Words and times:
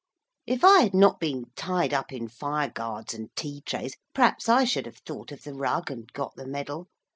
If 0.47 0.63
I 0.65 0.79
had 0.79 0.95
not 0.95 1.19
been 1.19 1.51
tied 1.55 1.93
up 1.93 2.11
in 2.11 2.27
fire 2.27 2.71
guards 2.71 3.13
and 3.13 3.29
tea 3.35 3.61
trays 3.63 3.95
perhaps 4.15 4.49
I 4.49 4.63
should 4.63 4.87
have 4.87 4.97
thought 5.05 5.31
of 5.31 5.43
the 5.43 5.53
rug 5.53 5.91
and 5.91 6.11
got 6.11 6.33
the 6.35 6.47
medal. 6.47 6.87